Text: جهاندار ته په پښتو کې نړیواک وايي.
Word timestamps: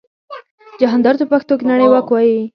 جهاندار 0.81 1.15
ته 1.19 1.23
په 1.27 1.31
پښتو 1.31 1.53
کې 1.59 1.65
نړیواک 1.71 2.07
وايي. 2.09 2.39